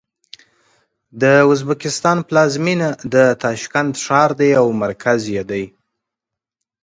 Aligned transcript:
د 1.21 1.23
ازبکستان 1.53 2.17
پلازمېنه 2.27 2.89
د 3.13 3.15
تاشکند 3.43 3.91
ښار 4.03 4.31
دی 4.39 4.51
او 4.59 4.67
مرکز 4.83 5.21
یې 5.35 5.43
دی. 5.51 5.63